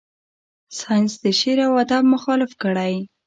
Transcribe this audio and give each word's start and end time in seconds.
ساینس 0.79 1.11
د 1.23 1.25
شعر 1.39 1.59
و 1.71 1.77
ادب 1.83 2.03
مخالفت 2.15 2.55
کړی. 2.63 2.93